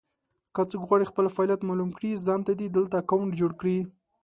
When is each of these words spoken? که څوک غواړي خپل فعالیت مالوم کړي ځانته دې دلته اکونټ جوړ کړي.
که 0.53 0.61
څوک 0.69 0.81
غواړي 0.89 1.05
خپل 1.11 1.25
فعالیت 1.35 1.61
مالوم 1.67 1.89
کړي 1.97 2.11
ځانته 2.27 2.51
دې 2.59 2.67
دلته 2.77 2.95
اکونټ 2.99 3.31
جوړ 3.39 3.51
کړي. 3.59 3.77